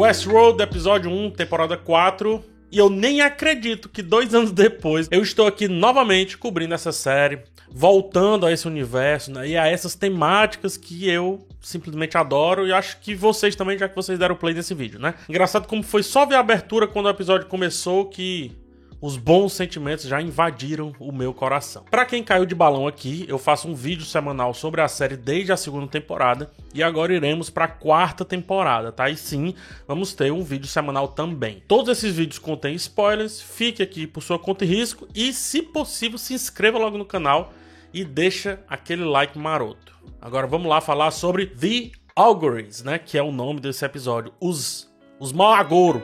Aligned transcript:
Westworld, 0.00 0.62
episódio 0.62 1.10
1, 1.10 1.32
temporada 1.32 1.76
4. 1.76 2.42
E 2.72 2.78
eu 2.78 2.88
nem 2.88 3.20
acredito 3.20 3.86
que 3.86 4.00
dois 4.00 4.32
anos 4.34 4.50
depois 4.50 5.06
eu 5.10 5.22
estou 5.22 5.46
aqui 5.46 5.68
novamente 5.68 6.38
cobrindo 6.38 6.72
essa 6.72 6.90
série, 6.90 7.40
voltando 7.70 8.46
a 8.46 8.50
esse 8.50 8.66
universo 8.66 9.30
né, 9.30 9.48
e 9.48 9.58
a 9.58 9.66
essas 9.66 9.94
temáticas 9.94 10.78
que 10.78 11.06
eu 11.06 11.46
simplesmente 11.60 12.16
adoro 12.16 12.66
e 12.66 12.72
acho 12.72 12.98
que 13.00 13.14
vocês 13.14 13.54
também, 13.54 13.76
já 13.76 13.90
que 13.90 13.94
vocês 13.94 14.18
deram 14.18 14.34
play 14.34 14.54
nesse 14.54 14.72
vídeo, 14.72 14.98
né? 14.98 15.12
Engraçado 15.28 15.68
como 15.68 15.82
foi 15.82 16.02
só 16.02 16.24
ver 16.24 16.36
a 16.36 16.40
abertura 16.40 16.88
quando 16.88 17.04
o 17.04 17.10
episódio 17.10 17.46
começou 17.46 18.06
que 18.06 18.52
os 19.00 19.16
bons 19.16 19.52
sentimentos 19.52 20.04
já 20.04 20.20
invadiram 20.20 20.92
o 20.98 21.10
meu 21.10 21.32
coração. 21.32 21.84
Para 21.90 22.04
quem 22.04 22.22
caiu 22.22 22.44
de 22.44 22.54
balão 22.54 22.86
aqui, 22.86 23.24
eu 23.28 23.38
faço 23.38 23.68
um 23.68 23.74
vídeo 23.74 24.04
semanal 24.04 24.52
sobre 24.52 24.80
a 24.80 24.88
série 24.88 25.16
desde 25.16 25.52
a 25.52 25.56
segunda 25.56 25.86
temporada 25.86 26.50
e 26.74 26.82
agora 26.82 27.14
iremos 27.14 27.48
para 27.48 27.64
a 27.64 27.68
quarta 27.68 28.24
temporada, 28.24 28.92
tá? 28.92 29.08
E 29.08 29.16
sim, 29.16 29.54
vamos 29.88 30.12
ter 30.12 30.30
um 30.30 30.42
vídeo 30.42 30.66
semanal 30.66 31.08
também. 31.08 31.62
Todos 31.66 31.96
esses 31.96 32.14
vídeos 32.14 32.38
contêm 32.38 32.74
spoilers, 32.74 33.40
fique 33.40 33.82
aqui 33.82 34.06
por 34.06 34.22
sua 34.22 34.38
conta 34.38 34.64
e 34.64 34.68
risco 34.68 35.08
e, 35.14 35.32
se 35.32 35.62
possível, 35.62 36.18
se 36.18 36.34
inscreva 36.34 36.78
logo 36.78 36.98
no 36.98 37.04
canal 37.04 37.52
e 37.92 38.04
deixa 38.04 38.60
aquele 38.68 39.04
like 39.04 39.38
maroto. 39.38 39.98
Agora 40.20 40.46
vamos 40.46 40.68
lá 40.68 40.80
falar 40.80 41.10
sobre 41.10 41.46
The 41.46 41.90
Augurs, 42.14 42.82
né? 42.82 42.98
Que 42.98 43.16
é 43.16 43.22
o 43.22 43.32
nome 43.32 43.60
desse 43.60 43.84
episódio. 43.84 44.32
Os, 44.38 44.92
os 45.18 45.32
mal 45.32 45.54
agouro, 45.54 46.02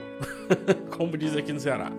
como 0.96 1.16
diz 1.16 1.36
aqui 1.36 1.52
no 1.52 1.60
Ceará. 1.60 1.90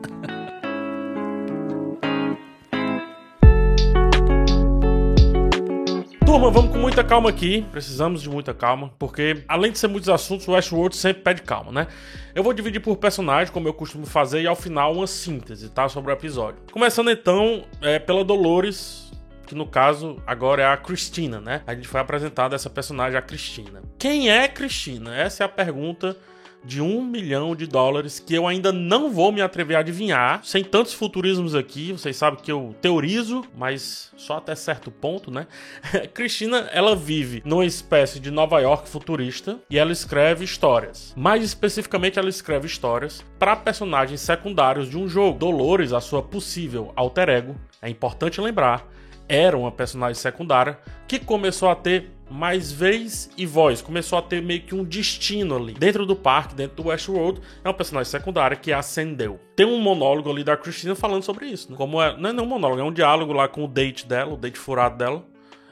Turma, 6.38 6.52
vamos 6.52 6.72
com 6.72 6.78
muita 6.78 7.04
calma 7.04 7.32
aqui. 7.32 7.66
Precisamos 7.72 8.22
de 8.22 8.30
muita 8.30 8.54
calma, 8.54 8.94
porque 9.00 9.44
além 9.48 9.72
de 9.72 9.80
ser 9.80 9.88
muitos 9.88 10.08
assuntos, 10.08 10.48
o 10.48 10.52
Westworld 10.52 10.96
sempre 10.96 11.24
pede 11.24 11.42
calma, 11.42 11.72
né? 11.72 11.88
Eu 12.36 12.44
vou 12.44 12.54
dividir 12.54 12.80
por 12.80 12.96
personagem, 12.98 13.52
como 13.52 13.68
eu 13.68 13.74
costumo 13.74 14.06
fazer, 14.06 14.44
e 14.44 14.48
ao 14.48 14.56
final 14.56 14.94
uma 14.94 15.08
síntese, 15.08 15.68
tá? 15.68 15.90
Sobre 15.90 16.12
o 16.12 16.14
episódio. 16.14 16.62
Começando 16.72 17.10
então 17.10 17.64
é, 17.82 17.98
pela 17.98 18.24
Dolores, 18.24 19.12
que 19.48 19.56
no 19.56 19.66
caso 19.66 20.22
agora 20.28 20.62
é 20.62 20.66
a 20.68 20.78
Cristina, 20.78 21.42
né? 21.42 21.64
A 21.66 21.74
gente 21.74 21.88
foi 21.88 22.00
apresentada 22.00 22.54
essa 22.54 22.70
personagem, 22.70 23.18
a 23.18 23.22
Cristina. 23.24 23.82
Quem 23.98 24.30
é 24.30 24.48
Cristina? 24.48 25.18
Essa 25.18 25.44
é 25.44 25.46
a 25.48 25.50
pergunta 25.50 26.16
de 26.64 26.82
um 26.82 27.04
milhão 27.04 27.56
de 27.56 27.66
dólares 27.66 28.20
que 28.20 28.34
eu 28.34 28.48
ainda 28.48 28.72
não 28.72 29.12
vou 29.12 29.32
me 29.32 29.42
atrever 29.42 29.78
a 29.78 29.80
adivinhar, 29.80 30.42
sem 30.44 30.64
tantos 30.64 30.94
futurismos 30.94 31.56
aqui. 31.56 31.92
Vocês 31.92 32.16
sabem 32.16 32.40
que 32.42 32.52
eu 32.52 32.76
teorizo, 32.82 33.44
mas 33.56 34.12
só 34.18 34.38
até 34.38 34.56
certo 34.56 34.92
ponto, 34.92 35.32
né? 35.32 35.48
Cristina, 36.14 36.70
ela 36.72 36.96
vive 36.96 37.42
numa 37.46 37.66
espécie 37.66 38.20
de 38.20 38.32
Nova 38.32 38.60
York 38.60 38.90
futurista 38.90 39.60
e 39.70 39.78
ela 39.78 39.92
escreve 39.92 40.44
histórias. 40.44 41.14
Mais 41.16 41.44
especificamente, 41.44 42.20
ela 42.20 42.30
escreve 42.30 42.68
histórias 42.68 43.24
para 43.40 43.56
personagens 43.56 44.22
secundários 44.22 44.90
de 44.90 44.98
um 44.98 45.08
jogo. 45.08 45.40
Dolores, 45.40 45.94
a 45.94 46.02
sua 46.02 46.22
possível 46.22 46.92
alter 46.96 47.30
ego, 47.30 47.56
é 47.82 47.90
importante 47.90 48.42
lembrar, 48.42 48.88
era 49.28 49.58
uma 49.58 49.72
personagem 49.72 50.16
secundária 50.16 50.80
que 51.08 51.20
começou 51.20 51.70
a 51.70 51.76
ter 51.76 52.12
mais 52.30 52.72
vez 52.72 53.30
e 53.38 53.46
voz. 53.46 53.82
Começou 53.82 54.20
a 54.20 54.22
ter 54.22 54.42
meio 54.42 54.62
que 54.62 54.76
um 54.76 54.84
destino 54.84 55.56
ali. 55.56 55.74
Dentro 55.74 56.06
do 56.06 56.16
parque, 56.16 56.56
dentro 56.56 56.76
do 56.76 56.90
Westworld, 56.90 57.42
é 57.64 57.70
um 57.70 57.74
personagem 57.74 58.12
secundário 58.12 58.58
que 58.58 58.74
ascendeu. 58.74 59.40
Tem 59.56 59.66
um 59.66 59.80
monólogo 59.80 60.30
ali 60.30 60.44
da 60.44 60.58
Christina 60.58 60.96
falando 60.96 61.24
sobre 61.24 61.46
isso, 61.48 61.72
né? 61.72 61.78
Como 61.78 62.02
é, 62.02 62.18
não 62.18 62.30
é 62.30 62.42
um 62.42 62.46
monólogo, 62.46 62.82
é 62.82 62.84
um 62.84 62.92
diálogo 62.92 63.34
lá 63.34 63.48
com 63.48 63.64
o 63.64 63.68
date 63.68 64.06
dela, 64.06 64.34
o 64.34 64.38
date 64.38 64.58
furado 64.58 64.98
dela 64.98 65.26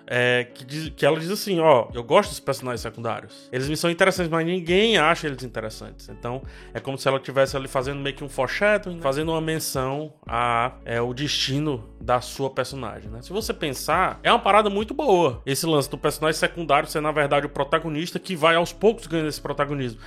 é, 0.07 0.47
que, 0.53 0.63
diz, 0.63 0.89
que 0.95 1.05
ela 1.05 1.19
diz 1.19 1.29
assim: 1.29 1.59
ó, 1.59 1.87
eu 1.93 2.03
gosto 2.03 2.29
dos 2.29 2.39
personagens 2.39 2.81
secundários. 2.81 3.49
Eles 3.51 3.67
me 3.67 3.75
são 3.75 3.89
interessantes, 3.89 4.31
mas 4.31 4.45
ninguém 4.45 4.97
acha 4.97 5.27
eles 5.27 5.43
interessantes. 5.43 6.09
Então 6.09 6.41
é 6.73 6.79
como 6.79 6.97
se 6.97 7.07
ela 7.07 7.17
estivesse 7.17 7.57
ali 7.57 7.67
fazendo 7.67 7.99
meio 7.99 8.15
que 8.15 8.23
um 8.23 8.29
foreshadowing, 8.29 8.97
né? 8.97 9.01
fazendo 9.01 9.31
uma 9.31 9.41
menção 9.41 10.13
a 10.27 10.73
é, 10.85 11.01
o 11.01 11.13
destino 11.13 11.89
da 11.99 12.21
sua 12.21 12.49
personagem. 12.49 13.09
Né? 13.09 13.21
Se 13.21 13.31
você 13.31 13.53
pensar, 13.53 14.19
é 14.21 14.31
uma 14.31 14.39
parada 14.39 14.69
muito 14.69 14.93
boa 14.93 15.41
esse 15.45 15.65
lance 15.65 15.89
do 15.89 15.97
personagem 15.97 16.39
secundário 16.39 16.87
ser 16.87 17.01
na 17.01 17.11
verdade 17.11 17.45
o 17.45 17.49
protagonista 17.49 18.19
que 18.19 18.35
vai 18.35 18.55
aos 18.55 18.71
poucos 18.71 19.07
ganhando 19.07 19.29
esse 19.29 19.41
protagonismo. 19.41 19.99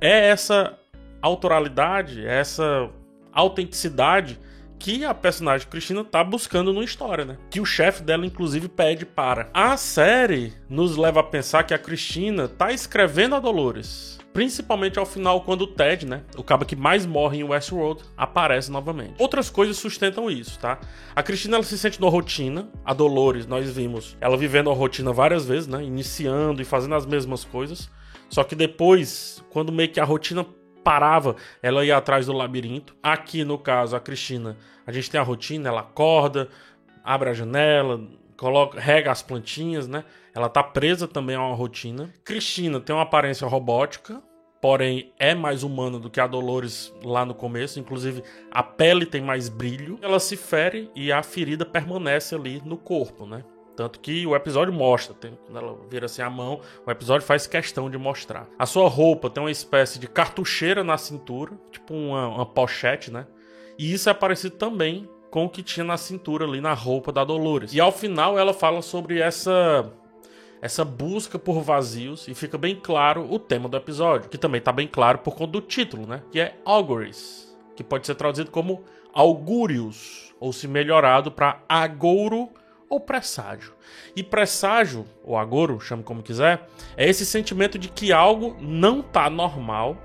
É 0.00 0.28
essa 0.28 0.78
autoralidade, 1.22 2.26
é 2.26 2.40
essa 2.40 2.90
autenticidade 3.32 4.38
que 4.86 5.04
a 5.04 5.12
personagem 5.12 5.66
Cristina 5.66 6.04
tá 6.04 6.22
buscando 6.22 6.72
numa 6.72 6.84
história, 6.84 7.24
né? 7.24 7.36
Que 7.50 7.60
o 7.60 7.64
chefe 7.64 8.04
dela, 8.04 8.24
inclusive, 8.24 8.68
pede 8.68 9.04
para. 9.04 9.50
A 9.52 9.76
série 9.76 10.52
nos 10.68 10.96
leva 10.96 11.18
a 11.18 11.24
pensar 11.24 11.64
que 11.64 11.74
a 11.74 11.78
Cristina 11.78 12.46
tá 12.46 12.70
escrevendo 12.70 13.34
a 13.34 13.40
Dolores. 13.40 14.16
Principalmente 14.32 14.96
ao 14.96 15.04
final, 15.04 15.40
quando 15.40 15.62
o 15.62 15.66
Ted, 15.66 16.06
né? 16.06 16.22
O 16.36 16.42
cabo 16.44 16.64
que 16.64 16.76
mais 16.76 17.04
morre 17.04 17.38
em 17.38 17.42
Westworld, 17.42 18.04
aparece 18.16 18.70
novamente. 18.70 19.14
Outras 19.18 19.50
coisas 19.50 19.76
sustentam 19.76 20.30
isso, 20.30 20.56
tá? 20.60 20.78
A 21.16 21.22
Cristina 21.22 21.56
ela 21.56 21.64
se 21.64 21.76
sente 21.76 22.00
numa 22.00 22.12
rotina. 22.12 22.68
A 22.84 22.94
Dolores, 22.94 23.44
nós 23.44 23.68
vimos 23.68 24.16
ela 24.20 24.36
vivendo 24.36 24.70
a 24.70 24.72
rotina 24.72 25.12
várias 25.12 25.44
vezes, 25.44 25.66
né? 25.66 25.82
Iniciando 25.82 26.62
e 26.62 26.64
fazendo 26.64 26.94
as 26.94 27.04
mesmas 27.04 27.44
coisas. 27.44 27.90
Só 28.28 28.44
que 28.44 28.54
depois, 28.54 29.42
quando 29.50 29.72
meio 29.72 29.90
que 29.90 29.98
a 29.98 30.04
rotina 30.04 30.46
parava, 30.86 31.34
ela 31.60 31.84
ia 31.84 31.96
atrás 31.96 32.26
do 32.26 32.32
labirinto. 32.32 32.94
Aqui, 33.02 33.42
no 33.42 33.58
caso, 33.58 33.96
a 33.96 34.00
Cristina, 34.00 34.56
a 34.86 34.92
gente 34.92 35.10
tem 35.10 35.20
a 35.20 35.24
rotina, 35.24 35.68
ela 35.68 35.80
acorda, 35.80 36.48
abre 37.02 37.28
a 37.28 37.32
janela, 37.32 38.06
coloca, 38.36 38.78
rega 38.78 39.10
as 39.10 39.20
plantinhas, 39.20 39.88
né? 39.88 40.04
Ela 40.32 40.48
tá 40.48 40.62
presa 40.62 41.08
também 41.08 41.34
a 41.34 41.40
uma 41.40 41.56
rotina. 41.56 42.14
Cristina 42.24 42.78
tem 42.78 42.94
uma 42.94 43.02
aparência 43.02 43.48
robótica, 43.48 44.22
porém 44.62 45.12
é 45.18 45.34
mais 45.34 45.64
humana 45.64 45.98
do 45.98 46.08
que 46.08 46.20
a 46.20 46.26
Dolores 46.28 46.94
lá 47.02 47.24
no 47.24 47.34
começo. 47.34 47.80
Inclusive, 47.80 48.22
a 48.48 48.62
pele 48.62 49.06
tem 49.06 49.20
mais 49.20 49.48
brilho. 49.48 49.98
Ela 50.00 50.20
se 50.20 50.36
fere 50.36 50.88
e 50.94 51.10
a 51.10 51.20
ferida 51.20 51.66
permanece 51.66 52.32
ali 52.32 52.62
no 52.64 52.76
corpo, 52.76 53.26
né? 53.26 53.42
Tanto 53.76 54.00
que 54.00 54.26
o 54.26 54.34
episódio 54.34 54.72
mostra, 54.72 55.14
tem, 55.14 55.38
quando 55.44 55.58
ela 55.58 55.78
vira 55.90 56.06
assim 56.06 56.22
a 56.22 56.30
mão, 56.30 56.60
o 56.86 56.90
episódio 56.90 57.26
faz 57.26 57.46
questão 57.46 57.90
de 57.90 57.98
mostrar. 57.98 58.48
A 58.58 58.64
sua 58.64 58.88
roupa 58.88 59.28
tem 59.28 59.42
uma 59.42 59.50
espécie 59.50 59.98
de 59.98 60.08
cartucheira 60.08 60.82
na 60.82 60.96
cintura, 60.96 61.52
tipo 61.70 61.92
uma, 61.92 62.28
uma 62.28 62.46
pochete, 62.46 63.10
né? 63.10 63.26
E 63.78 63.92
isso 63.92 64.08
é 64.08 64.14
parecido 64.14 64.56
também 64.56 65.06
com 65.30 65.44
o 65.44 65.50
que 65.50 65.62
tinha 65.62 65.84
na 65.84 65.98
cintura 65.98 66.46
ali 66.46 66.60
na 66.60 66.72
roupa 66.72 67.12
da 67.12 67.22
Dolores. 67.22 67.74
E 67.74 67.80
ao 67.80 67.92
final 67.92 68.38
ela 68.38 68.54
fala 68.54 68.80
sobre 68.80 69.20
essa 69.20 69.92
essa 70.62 70.82
busca 70.82 71.38
por 71.38 71.60
vazios 71.60 72.26
e 72.26 72.34
fica 72.34 72.56
bem 72.56 72.74
claro 72.74 73.30
o 73.30 73.38
tema 73.38 73.68
do 73.68 73.76
episódio, 73.76 74.30
que 74.30 74.38
também 74.38 74.60
tá 74.60 74.72
bem 74.72 74.88
claro 74.88 75.18
por 75.18 75.34
conta 75.34 75.52
do 75.52 75.60
título, 75.60 76.06
né? 76.06 76.22
Que 76.32 76.40
é 76.40 76.58
Auguries, 76.64 77.54
que 77.76 77.84
pode 77.84 78.06
ser 78.06 78.14
traduzido 78.14 78.50
como 78.50 78.82
augúrios, 79.12 80.34
ou 80.40 80.52
se 80.52 80.66
melhorado 80.66 81.30
para 81.30 81.62
agouro 81.68 82.50
ou 82.88 83.00
presságio. 83.00 83.74
E 84.14 84.22
presságio, 84.22 85.06
ou 85.24 85.36
agouro, 85.36 85.80
chame 85.80 86.02
como 86.02 86.22
quiser, 86.22 86.68
é 86.96 87.08
esse 87.08 87.26
sentimento 87.26 87.78
de 87.78 87.88
que 87.88 88.12
algo 88.12 88.56
não 88.60 89.02
tá 89.02 89.28
normal, 89.28 89.96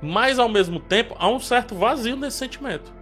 mas 0.00 0.38
ao 0.38 0.48
mesmo 0.48 0.78
tempo 0.78 1.14
há 1.18 1.28
um 1.28 1.40
certo 1.40 1.74
vazio 1.74 2.16
nesse 2.16 2.38
sentimento. 2.38 2.92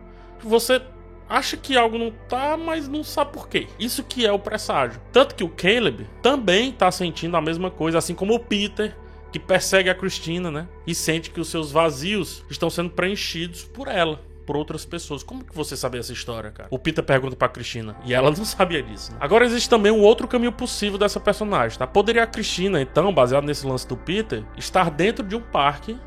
Você 0.40 0.80
acha 1.28 1.56
que 1.56 1.76
algo 1.76 1.98
não 1.98 2.10
tá, 2.28 2.56
mas 2.56 2.88
não 2.88 3.02
sabe 3.02 3.32
por 3.32 3.48
quê. 3.48 3.66
Isso 3.78 4.04
que 4.04 4.26
é 4.26 4.32
o 4.32 4.38
presságio. 4.38 5.00
Tanto 5.12 5.34
que 5.34 5.44
o 5.44 5.48
Caleb 5.48 6.06
também 6.22 6.72
tá 6.72 6.90
sentindo 6.90 7.36
a 7.36 7.40
mesma 7.40 7.70
coisa, 7.70 7.98
assim 7.98 8.14
como 8.14 8.34
o 8.34 8.40
Peter, 8.40 8.96
que 9.32 9.38
persegue 9.38 9.90
a 9.90 9.94
Christina, 9.94 10.50
né? 10.50 10.68
E 10.86 10.94
sente 10.94 11.30
que 11.30 11.40
os 11.40 11.48
seus 11.48 11.72
vazios 11.72 12.44
estão 12.48 12.70
sendo 12.70 12.90
preenchidos 12.90 13.64
por 13.64 13.88
ela 13.88 14.20
por 14.44 14.56
outras 14.56 14.84
pessoas. 14.84 15.22
Como 15.22 15.44
que 15.44 15.54
você 15.54 15.76
sabia 15.76 16.00
essa 16.00 16.12
história, 16.12 16.50
cara? 16.50 16.68
O 16.70 16.78
Peter 16.78 17.04
pergunta 17.04 17.36
pra 17.36 17.48
Cristina. 17.48 17.96
E 18.04 18.14
ela 18.14 18.30
não 18.30 18.44
sabia 18.44 18.82
disso. 18.82 19.12
Né? 19.12 19.18
Agora 19.20 19.44
existe 19.44 19.68
também 19.68 19.92
um 19.92 20.00
outro 20.00 20.28
caminho 20.28 20.52
possível 20.52 20.98
dessa 20.98 21.20
personagem, 21.20 21.78
tá? 21.78 21.86
Poderia 21.86 22.22
a 22.22 22.26
Cristina, 22.26 22.80
então, 22.80 23.12
baseado 23.12 23.44
nesse 23.44 23.66
lance 23.66 23.86
do 23.86 23.96
Peter, 23.96 24.44
estar 24.56 24.90
dentro 24.90 25.24
de 25.24 25.36
um 25.36 25.40
parque 25.40 25.98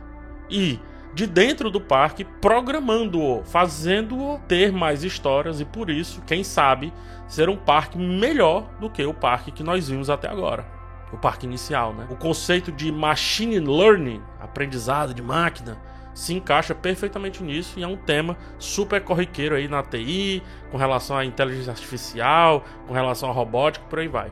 e 0.49 0.79
de 1.13 1.25
dentro 1.25 1.71
do 1.71 1.81
parque, 1.81 2.23
programando-o, 2.23 3.43
fazendo-o 3.43 4.39
ter 4.47 4.71
mais 4.71 5.03
histórias 5.03 5.59
e 5.59 5.65
por 5.65 5.89
isso, 5.89 6.21
quem 6.27 6.43
sabe, 6.43 6.93
ser 7.27 7.49
um 7.49 7.57
parque 7.57 7.97
melhor 7.97 8.69
do 8.79 8.87
que 8.87 9.03
o 9.03 9.13
parque 9.13 9.51
que 9.51 9.63
nós 9.63 9.89
vimos 9.89 10.11
até 10.11 10.29
agora. 10.29 10.63
O 11.11 11.17
parque 11.17 11.47
inicial, 11.47 11.93
né? 11.93 12.05
O 12.11 12.15
conceito 12.15 12.71
de 12.71 12.91
machine 12.91 13.59
learning, 13.59 14.21
aprendizado 14.39 15.13
de 15.13 15.23
máquina, 15.23 15.77
se 16.17 16.33
encaixa 16.33 16.73
perfeitamente 16.73 17.43
nisso 17.43 17.79
e 17.79 17.83
é 17.83 17.87
um 17.87 17.95
tema 17.95 18.35
super 18.57 18.99
corriqueiro 19.03 19.53
aí 19.53 19.67
na 19.67 19.83
TI, 19.83 20.41
com 20.71 20.75
relação 20.75 21.15
à 21.15 21.23
inteligência 21.23 21.69
artificial, 21.69 22.65
com 22.87 22.93
relação 22.93 23.29
à 23.29 23.31
robótica, 23.31 23.85
por 23.87 23.99
aí 23.99 24.07
vai. 24.07 24.31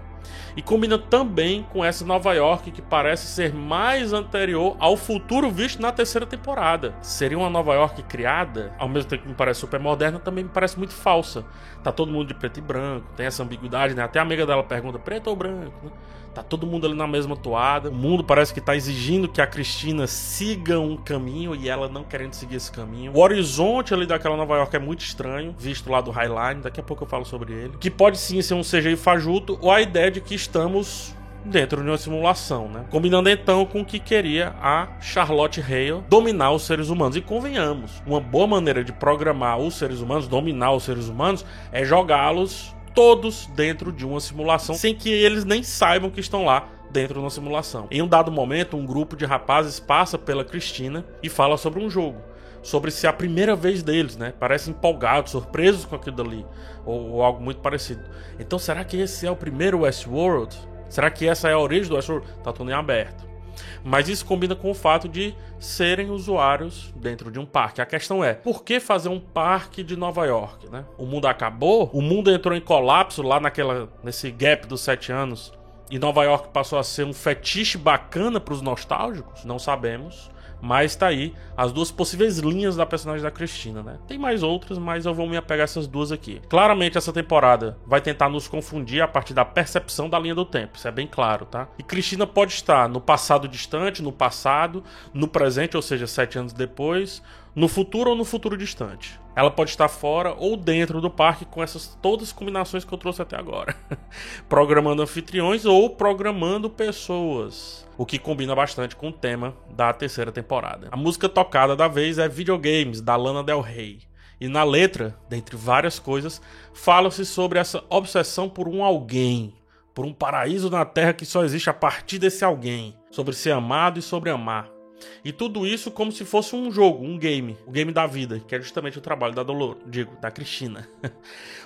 E 0.57 0.63
combina 0.63 0.97
também 0.97 1.61
com 1.71 1.85
essa 1.85 2.03
Nova 2.03 2.33
York 2.33 2.71
que 2.71 2.81
parece 2.81 3.27
ser 3.27 3.53
mais 3.53 4.13
anterior 4.13 4.75
ao 4.79 4.97
futuro 4.97 5.51
visto 5.51 5.79
na 5.79 5.91
terceira 5.91 6.25
temporada. 6.25 6.95
Seria 7.03 7.37
uma 7.37 7.51
Nova 7.51 7.75
York 7.75 8.01
criada, 8.01 8.73
ao 8.79 8.89
mesmo 8.89 9.07
tempo 9.07 9.21
que 9.21 9.29
me 9.29 9.35
parece 9.35 9.59
super 9.59 9.79
moderna, 9.79 10.17
também 10.17 10.43
me 10.43 10.49
parece 10.49 10.79
muito 10.79 10.93
falsa. 10.95 11.45
Tá 11.83 11.91
todo 11.91 12.11
mundo 12.11 12.29
de 12.29 12.33
preto 12.33 12.57
e 12.57 12.61
branco, 12.61 13.05
tem 13.15 13.27
essa 13.27 13.43
ambiguidade, 13.43 13.93
né? 13.93 14.01
Até 14.01 14.17
a 14.17 14.23
amiga 14.23 14.43
dela 14.43 14.63
pergunta: 14.63 14.97
preto 14.97 15.27
ou 15.27 15.35
branco? 15.35 15.85
Né? 15.85 15.91
Tá 16.35 16.43
todo 16.43 16.67
mundo 16.67 16.85
ali 16.85 16.95
na 16.95 17.07
mesma 17.07 17.33
toada. 17.33 17.89
O 17.89 17.93
mundo 17.93 18.21
parece 18.21 18.53
que 18.53 18.59
tá 18.59 18.75
exigindo 18.75 19.29
que 19.29 19.41
a 19.41 19.47
Cristina 19.47 20.05
siga 20.05 20.77
um 20.77 20.97
caminho 20.97 21.55
e 21.55 21.69
ela 21.69 21.87
não 21.87 22.03
querendo 22.03 22.33
seguir 22.33 22.57
esse 22.57 22.69
caminho. 22.69 23.13
O 23.15 23.21
horizonte 23.21 23.93
ali 23.93 24.05
daquela 24.05 24.35
Nova 24.35 24.57
York 24.57 24.75
é 24.75 24.79
muito 24.79 24.99
estranho, 24.99 25.55
visto 25.57 25.89
lá 25.89 26.01
do 26.01 26.11
Highline. 26.11 26.61
Daqui 26.61 26.81
a 26.81 26.83
pouco 26.83 27.05
eu 27.05 27.07
falo 27.07 27.23
sobre 27.23 27.53
ele. 27.53 27.77
Que 27.79 27.89
pode 27.89 28.17
sim 28.17 28.41
ser 28.41 28.53
um 28.53 28.63
CGI 28.63 28.97
fajuto 28.97 29.57
ou 29.61 29.71
a 29.71 29.81
ideia 29.81 30.11
de 30.11 30.19
que 30.19 30.35
estamos 30.35 31.15
dentro 31.45 31.81
de 31.81 31.89
uma 31.89 31.97
simulação, 31.97 32.67
né? 32.67 32.85
Combinando 32.89 33.29
então 33.29 33.65
com 33.65 33.81
o 33.81 33.85
que 33.85 33.99
queria 33.99 34.53
a 34.61 34.87
Charlotte 34.99 35.61
Hale 35.61 36.03
dominar 36.09 36.51
os 36.51 36.63
seres 36.63 36.89
humanos. 36.89 37.15
E 37.15 37.21
convenhamos, 37.21 38.01
uma 38.05 38.19
boa 38.19 38.47
maneira 38.47 38.83
de 38.83 38.91
programar 38.91 39.57
os 39.57 39.75
seres 39.75 40.01
humanos, 40.01 40.27
dominar 40.27 40.73
os 40.73 40.83
seres 40.83 41.07
humanos, 41.07 41.45
é 41.71 41.85
jogá-los 41.85 42.74
todos 42.95 43.45
dentro 43.47 43.91
de 43.91 44.05
uma 44.05 44.19
simulação, 44.19 44.73
sem 44.73 44.95
que 44.95 45.09
eles 45.09 45.43
nem 45.43 45.61
saibam 45.61 46.09
que 46.09 46.21
estão 46.21 46.45
lá 46.45 46.69
dentro 46.89 47.15
de 47.15 47.19
uma 47.19 47.29
simulação. 47.29 47.87
Em 47.91 48.01
um 48.01 48.07
dado 48.07 48.31
momento, 48.31 48.77
um 48.77 48.85
grupo 48.85 49.17
de 49.17 49.25
rapazes 49.25 49.79
passa 49.79 50.17
pela 50.17 50.45
Cristina 50.45 51.05
e 51.21 51.27
fala 51.27 51.57
sobre 51.57 51.83
um 51.83 51.89
jogo. 51.89 52.21
Sobre 52.63 52.89
se 52.89 53.05
é 53.05 53.09
a 53.09 53.13
primeira 53.13 53.55
vez 53.55 53.83
deles, 53.83 54.17
né? 54.17 54.33
Parecem 54.39 54.73
empolgados, 54.73 55.33
surpresos 55.33 55.85
com 55.85 55.95
aquilo 55.95 56.15
dali. 56.15 56.45
Ou, 56.85 57.11
ou 57.11 57.23
algo 57.23 57.43
muito 57.43 57.59
parecido. 57.59 58.01
Então, 58.39 58.57
será 58.57 58.83
que 58.83 58.97
esse 58.97 59.27
é 59.27 59.29
o 59.29 59.35
primeiro 59.35 59.81
Westworld? 59.81 60.57
Será 60.89 61.11
que 61.11 61.27
essa 61.27 61.49
é 61.49 61.53
a 61.53 61.59
origem 61.59 61.89
do 61.89 61.95
Westworld? 61.95 62.25
Tá 62.43 62.51
tudo 62.51 62.71
em 62.71 62.73
aberto. 62.73 63.34
Mas 63.83 64.09
isso 64.09 64.25
combina 64.25 64.55
com 64.55 64.71
o 64.71 64.73
fato 64.73 65.07
de 65.07 65.35
serem 65.59 66.09
usuários 66.09 66.93
dentro 66.95 67.31
de 67.31 67.39
um 67.39 67.45
parque. 67.45 67.81
A 67.81 67.85
questão 67.85 68.23
é, 68.23 68.33
por 68.33 68.63
que 68.63 68.79
fazer 68.79 69.09
um 69.09 69.19
parque 69.19 69.83
de 69.83 69.95
Nova 69.95 70.25
York, 70.25 70.69
né? 70.69 70.85
O 70.97 71.05
mundo 71.05 71.27
acabou, 71.27 71.89
o 71.93 72.01
mundo 72.01 72.31
entrou 72.31 72.55
em 72.55 72.61
colapso 72.61 73.21
lá 73.21 73.39
naquela 73.39 73.89
nesse 74.03 74.31
gap 74.31 74.67
dos 74.67 74.81
sete 74.81 75.11
anos. 75.11 75.53
E 75.89 75.99
Nova 75.99 76.23
York 76.23 76.49
passou 76.49 76.79
a 76.79 76.83
ser 76.83 77.05
um 77.05 77.13
fetiche 77.13 77.77
bacana 77.77 78.39
para 78.39 78.53
os 78.53 78.61
nostálgicos? 78.61 79.45
Não 79.45 79.59
sabemos. 79.59 80.31
Mas 80.61 80.95
tá 80.95 81.07
aí 81.07 81.33
as 81.55 81.71
duas 81.71 81.91
possíveis 81.91 82.39
linhas 82.39 82.75
da 82.75 82.85
personagem 82.85 83.23
da 83.23 83.31
Cristina, 83.31 83.83
né? 83.83 83.97
Tem 84.07 84.17
mais 84.17 84.43
outras, 84.43 84.77
mas 84.77 85.05
eu 85.05 85.13
vou 85.13 85.27
me 85.27 85.37
apegar 85.37 85.61
a 85.61 85.63
essas 85.63 85.87
duas 85.87 86.11
aqui. 86.11 86.41
Claramente 86.49 86.97
essa 86.97 87.13
temporada 87.13 87.77
vai 87.85 88.01
tentar 88.01 88.29
nos 88.29 88.47
confundir 88.47 89.01
a 89.01 89.07
partir 89.07 89.33
da 89.33 89.45
percepção 89.45 90.09
da 90.09 90.19
linha 90.19 90.35
do 90.35 90.45
tempo, 90.45 90.77
isso 90.77 90.87
é 90.87 90.91
bem 90.91 91.07
claro, 91.07 91.45
tá? 91.45 91.67
E 91.77 91.83
Cristina 91.83 92.25
pode 92.27 92.53
estar 92.53 92.89
no 92.89 92.99
passado 92.99 93.47
distante, 93.47 94.01
no 94.01 94.11
passado, 94.11 94.83
no 95.13 95.27
presente, 95.27 95.75
ou 95.75 95.81
seja, 95.81 96.07
sete 96.07 96.37
anos 96.37 96.53
depois, 96.53 97.21
no 97.55 97.69
futuro 97.69 98.09
ou 98.09 98.15
no 98.15 98.25
futuro 98.25 98.57
distante. 98.57 99.19
Ela 99.35 99.49
pode 99.49 99.69
estar 99.69 99.87
fora 99.87 100.35
ou 100.37 100.57
dentro 100.57 100.99
do 100.99 101.09
parque 101.09 101.45
com 101.45 101.63
essas 101.63 101.97
todas 102.01 102.27
as 102.27 102.33
combinações 102.33 102.83
que 102.83 102.93
eu 102.93 102.97
trouxe 102.97 103.21
até 103.21 103.37
agora. 103.37 103.75
programando 104.49 105.01
anfitriões 105.01 105.65
ou 105.65 105.89
programando 105.89 106.69
pessoas, 106.69 107.87
o 107.97 108.05
que 108.05 108.19
combina 108.19 108.53
bastante 108.53 108.95
com 108.95 109.09
o 109.09 109.13
tema 109.13 109.55
da 109.69 109.93
terceira 109.93 110.31
temporada. 110.31 110.89
A 110.91 110.97
música 110.97 111.29
tocada 111.29 111.75
da 111.75 111.87
vez 111.87 112.17
é 112.17 112.27
Videogames 112.27 113.01
da 113.01 113.15
Lana 113.15 113.43
Del 113.43 113.61
Rey. 113.61 113.99
E 114.39 114.49
na 114.49 114.65
letra, 114.65 115.17
dentre 115.29 115.55
várias 115.55 115.97
coisas, 115.97 116.41
fala-se 116.73 117.25
sobre 117.25 117.57
essa 117.57 117.83
obsessão 117.89 118.49
por 118.49 118.67
um 118.67 118.83
alguém, 118.83 119.53
por 119.93 120.05
um 120.05 120.13
paraíso 120.13 120.69
na 120.69 120.83
Terra 120.83 121.13
que 121.13 121.25
só 121.25 121.43
existe 121.45 121.69
a 121.69 121.73
partir 121.73 122.19
desse 122.19 122.43
alguém, 122.43 122.93
sobre 123.09 123.33
ser 123.33 123.51
amado 123.51 123.97
e 123.97 124.01
sobre 124.01 124.29
amar. 124.29 124.74
E 125.23 125.31
tudo 125.31 125.65
isso 125.65 125.91
como 125.91 126.11
se 126.11 126.23
fosse 126.23 126.55
um 126.55 126.71
jogo, 126.71 127.03
um 127.03 127.17
game, 127.17 127.57
o 127.65 127.71
game 127.71 127.91
da 127.91 128.05
vida, 128.05 128.39
que 128.47 128.55
é 128.55 128.61
justamente 128.61 128.97
o 128.97 129.01
trabalho 129.01 129.33
da 129.33 129.43
Dolor, 129.43 129.77
digo, 129.85 130.15
da 130.21 130.31
Cristina. 130.31 130.87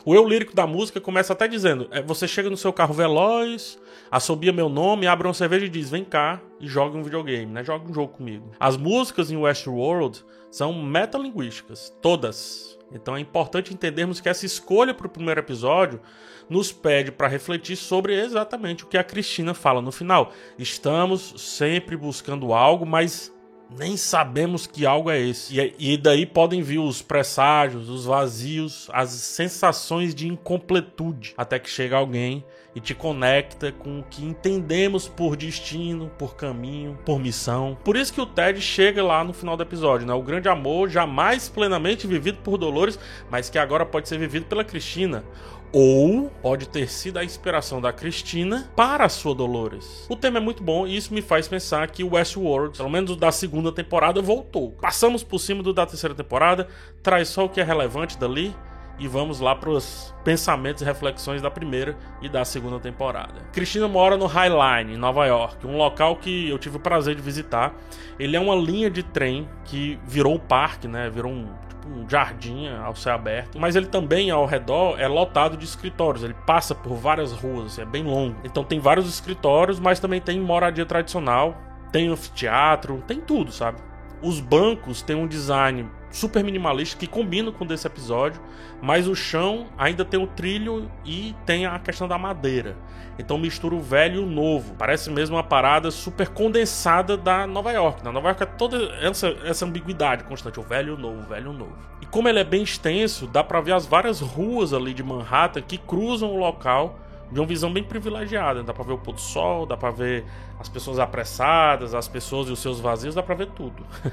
o 0.06 0.16
eu 0.16 0.28
lírico 0.28 0.56
da 0.56 0.66
música 0.66 1.00
começa 1.02 1.34
até 1.34 1.48
dizendo: 1.48 1.88
é, 1.92 2.02
você 2.02 2.28
chega 2.28 2.50
no 2.50 2.58
seu 2.58 2.72
carro 2.72 2.94
veloz, 2.94 3.80
assobia 4.10 4.54
meu 4.54 4.70
nome, 4.70 5.08
abre 5.08 5.28
uma 5.28 5.34
cerveja 5.34 5.66
e 5.66 5.70
diz: 5.70 5.90
vem 5.90 6.04
cá 6.04 6.42
e 6.60 6.68
joga 6.68 6.98
um 6.98 7.04
videogame, 7.04 7.52
né? 7.52 7.64
Joga 7.64 7.90
um 7.90 7.94
jogo 7.94 8.14
comigo. 8.14 8.52
As 8.60 8.78
músicas 8.78 9.30
em 9.30 9.38
Westworld 9.38 10.24
são 10.50 10.74
metalinguísticas, 10.74 11.94
todas. 12.02 12.79
Então 12.92 13.16
é 13.16 13.20
importante 13.20 13.74
entendermos 13.74 14.20
que 14.20 14.30
essa 14.30 14.46
escolha 14.46 14.94
para 14.94 15.08
o 15.08 15.10
primeiro 15.10 15.40
episódio 15.40 16.02
nos 16.50 16.72
pede 16.72 17.12
para 17.12 17.28
refletir 17.28 17.76
sobre 17.76 18.20
exatamente 18.20 18.84
o 18.84 18.88
que 18.88 18.98
a 18.98 19.04
Cristina 19.04 19.54
fala 19.54 19.82
no 19.82 19.92
final. 19.92 20.34
Estamos 20.58 21.36
sempre 21.38 21.96
buscando 21.96 22.54
algo, 22.54 22.86
mas 22.86 23.32
nem 23.70 23.96
sabemos 23.96 24.66
que 24.66 24.86
algo 24.86 25.10
é 25.10 25.20
esse. 25.20 25.74
E, 25.78 25.98
daí 25.98 26.26
podem 26.26 26.62
vir 26.62 26.80
os 26.80 27.02
presságios, 27.02 27.90
os 27.90 28.06
vazios, 28.06 28.90
as 28.92 29.10
sensações 29.10 30.16
de 30.16 30.28
incompletude, 30.28 31.34
até 31.38 31.60
que 31.60 31.70
chega 31.70 31.96
alguém 31.96 32.44
e 32.76 32.80
te 32.80 32.94
conecta 32.94 33.72
com 33.72 34.00
o 34.00 34.04
que 34.04 34.24
entendemos 34.24 35.08
por 35.08 35.36
destino, 35.36 36.10
por 36.18 36.36
caminho, 36.36 36.98
por 37.04 37.20
missão. 37.20 37.78
Por 37.84 37.98
isso 37.98 38.14
que 38.14 38.22
o 38.22 38.26
Ted 38.26 38.62
chega 38.62 39.04
lá 39.04 39.24
no 39.24 39.34
final 39.34 39.58
do 39.58 39.64
episódio, 39.64 40.06
né? 40.06 40.14
O 40.14 40.22
grande 40.22 40.48
amor 40.48 40.88
jamais 40.90 41.50
plenamente 41.50 42.06
vivido 42.06 42.40
por 42.44 42.58
Dolores, 42.58 43.00
mas 43.30 43.50
que 43.50 43.58
agora 43.58 43.86
pode 43.86 44.08
ser 44.08 44.20
vivido 44.20 44.46
pela 44.46 44.64
Cristina 44.64 45.24
ou 45.72 46.30
pode 46.42 46.68
ter 46.68 46.90
sido 46.90 47.18
a 47.18 47.24
inspiração 47.24 47.80
da 47.80 47.94
Cristina 47.94 48.70
para 48.76 49.06
a 49.06 49.10
sua 49.10 49.36
Dolores. 49.36 50.06
O 50.10 50.16
tema 50.16 50.38
é 50.38 50.42
muito 50.42 50.64
bom 50.64 50.88
e 50.88 50.96
isso 50.96 51.14
me 51.14 51.22
faz 51.22 51.48
pensar 51.48 51.90
que 51.90 52.04
Westworld, 52.04 52.78
pelo 52.78 52.90
menos 52.90 53.16
da 53.16 53.32
segunda 53.32 53.72
temporada, 53.72 54.22
voltou. 54.22 54.72
Passamos 54.82 55.24
por 55.24 55.40
cima 55.40 55.62
do 55.62 55.74
da 55.74 55.86
terceira 55.86 56.16
temporada, 56.16 56.68
traz 57.04 57.30
só 57.30 57.46
o 57.46 57.50
que 57.50 57.62
é 57.62 57.64
relevante 57.64 58.18
dali 58.18 58.54
e 59.00 59.08
vamos 59.08 59.40
lá 59.40 59.56
para 59.56 59.70
os 59.70 60.14
pensamentos 60.24 60.82
e 60.82 60.86
reflexões 60.86 61.42
da 61.42 61.50
primeira 61.50 61.98
e 62.22 62.28
da 62.28 62.44
segunda 62.44 62.80
temporada. 62.80 63.42
Cristina 63.54 63.88
mora 63.88 64.18
no 64.18 64.26
High 64.26 64.50
Line, 64.50 64.94
em 64.96 64.98
Nova 64.98 65.26
York, 65.26 65.66
um 65.66 65.78
local 65.78 66.18
que 66.18 66.50
eu 66.50 66.60
tive 66.60 66.78
o 66.78 66.80
prazer 66.80 67.16
de 67.16 67.22
visitar. 67.22 67.74
Ele 68.20 68.36
é 68.36 68.40
uma 68.40 68.56
linha 68.56 68.90
de 68.90 69.02
trem 69.02 69.48
que 69.64 69.98
virou 70.06 70.36
um 70.36 70.40
parque, 70.40 70.88
né? 70.88 71.10
Virou 71.10 71.32
um, 71.32 71.48
tipo, 71.80 71.88
um 71.88 72.08
jardim 72.08 72.68
ao 72.68 72.96
céu 72.96 73.16
aberto, 73.16 73.60
mas 73.60 73.76
ele 73.76 73.88
também 73.88 74.30
ao 74.30 74.46
redor 74.46 75.00
é 75.00 75.08
lotado 75.08 75.58
de 75.58 75.66
escritórios. 75.66 76.24
Ele 76.24 76.36
passa 76.46 76.76
por 76.76 76.96
várias 76.96 77.32
ruas, 77.32 77.68
assim, 77.68 77.82
é 77.82 77.86
bem 77.86 78.04
longo. 78.04 78.36
Então 78.44 78.64
tem 78.64 78.80
vários 78.80 79.08
escritórios, 79.08 79.80
mas 79.80 80.00
também 80.00 80.22
tem 80.22 80.40
moradia 80.40 80.86
tradicional, 80.86 81.58
tem 81.92 82.10
anfiteatro, 82.10 83.04
tem 83.08 83.20
tudo, 83.20 83.52
sabe? 83.52 83.80
Os 84.22 84.40
bancos 84.40 85.02
têm 85.02 85.16
um 85.16 85.28
design 85.28 85.90
super 86.12 86.44
minimalista 86.44 86.98
que 86.98 87.08
combina 87.08 87.52
com 87.52 87.66
desse 87.66 87.88
episódio, 87.88 88.42
mas 88.82 89.08
o 89.08 89.16
chão 89.16 89.68
ainda 89.78 90.04
tem 90.04 90.22
o 90.22 90.28
trilho 90.28 90.90
e 91.06 91.36
tem 91.46 91.66
a 91.66 91.78
questão 91.80 92.08
da 92.08 92.18
madeira. 92.18 92.76
Então 93.18 93.38
mistura 93.38 93.76
o 93.76 93.82
velho 93.82 94.22
e 94.22 94.24
o 94.24 94.26
novo. 94.26 94.76
Parece 94.76 95.10
mesmo 95.12 95.36
uma 95.36 95.44
parada 95.44 95.92
super 95.92 96.30
condensada 96.30 97.18
da 97.18 97.46
Nova 97.46 97.72
York. 97.72 98.04
Na 98.04 98.12
Nova 98.12 98.30
York 98.30 98.44
é 98.44 98.46
toda 98.46 98.78
essa, 99.02 99.28
essa 99.44 99.66
ambiguidade 99.66 100.24
constante, 100.24 100.60
o 100.60 100.64
velho 100.64 100.94
e 100.94 100.96
o 100.96 100.98
novo, 100.98 101.22
o 101.22 101.28
velho 101.28 101.48
e 101.48 101.50
o 101.50 101.54
novo. 101.54 101.76
E 102.02 102.06
como 102.06 102.30
ele 102.30 102.40
é 102.40 102.44
bem 102.46 102.64
extenso, 102.64 103.28
dá 103.28 103.44
para 103.44 103.60
ver 103.60 103.74
as 103.74 103.86
várias 103.86 104.22
ruas 104.22 104.74
ali 104.74 104.94
de 104.94 105.04
Manhattan 105.04 105.62
que 105.62 105.78
cruzam 105.78 106.32
o 106.32 106.38
local 106.38 106.98
de 107.32 107.40
uma 107.40 107.46
visão 107.46 107.72
bem 107.72 107.84
privilegiada. 107.84 108.64
Dá 108.64 108.74
pra 108.74 108.84
ver 108.84 108.94
o 108.94 108.98
pôr 108.98 109.14
do 109.14 109.22
sol, 109.22 109.66
dá 109.66 109.78
pra 109.78 109.92
ver 109.92 110.26
as 110.60 110.68
pessoas 110.68 111.00
apressadas, 111.00 111.94
as 111.94 112.08
pessoas 112.08 112.50
e 112.50 112.52
os 112.52 112.60
seus 112.60 112.80
vazios, 112.80 113.16
dá 113.16 113.24
pra 113.24 113.36
ver 113.36 113.48
tudo. 113.48 113.86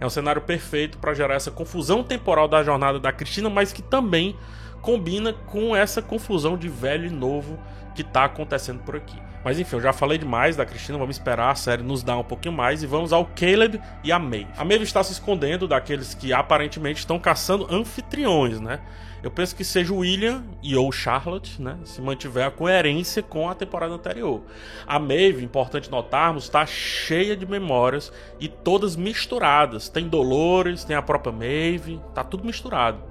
é 0.00 0.06
um 0.06 0.10
cenário 0.10 0.42
perfeito 0.42 0.98
para 0.98 1.14
gerar 1.14 1.34
essa 1.34 1.50
confusão 1.50 2.02
temporal 2.02 2.48
da 2.48 2.62
jornada 2.62 3.00
da 3.00 3.12
Cristina, 3.12 3.48
mas 3.48 3.72
que 3.72 3.82
também 3.82 4.36
combina 4.82 5.32
com 5.32 5.74
essa 5.74 6.00
confusão 6.00 6.56
de 6.56 6.68
velho 6.68 7.06
e 7.06 7.10
novo 7.10 7.58
que 7.94 8.04
tá 8.04 8.24
acontecendo 8.24 8.80
por 8.80 8.96
aqui. 8.96 9.16
Mas 9.44 9.58
enfim, 9.58 9.76
eu 9.76 9.82
já 9.82 9.92
falei 9.92 10.18
demais 10.18 10.56
da 10.56 10.66
Cristina, 10.66 10.98
vamos 10.98 11.16
esperar 11.16 11.50
a 11.50 11.54
série 11.54 11.82
nos 11.82 12.02
dar 12.02 12.18
um 12.18 12.24
pouquinho 12.24 12.54
mais 12.54 12.82
e 12.82 12.86
vamos 12.86 13.12
ao 13.12 13.24
Caleb 13.24 13.80
e 14.02 14.12
a 14.12 14.18
Maeve. 14.18 14.48
A 14.56 14.64
Maeve 14.64 14.84
está 14.84 15.02
se 15.02 15.12
escondendo 15.12 15.66
daqueles 15.66 16.14
que 16.14 16.32
aparentemente 16.32 17.00
estão 17.00 17.18
caçando 17.18 17.66
anfitriões, 17.70 18.60
né? 18.60 18.80
Eu 19.22 19.32
penso 19.32 19.56
que 19.56 19.64
seja 19.64 19.92
o 19.92 19.98
William 19.98 20.44
e 20.62 20.76
ou 20.76 20.92
Charlotte, 20.92 21.60
né? 21.60 21.76
Se 21.84 22.00
mantiver 22.00 22.46
a 22.46 22.50
coerência 22.50 23.20
com 23.22 23.48
a 23.48 23.54
temporada 23.54 23.94
anterior. 23.94 24.42
A 24.86 24.98
Maeve, 24.98 25.44
importante 25.44 25.90
notarmos, 25.90 26.44
está 26.44 26.64
cheia 26.66 27.36
de 27.36 27.44
memórias 27.44 28.12
e 28.38 28.48
todas 28.48 28.94
misturadas. 28.94 29.88
Tem 29.88 30.06
Dolores, 30.06 30.84
tem 30.84 30.94
a 30.94 31.02
própria 31.02 31.32
Maeve, 31.32 32.00
tá 32.14 32.22
tudo 32.22 32.44
misturado. 32.44 33.02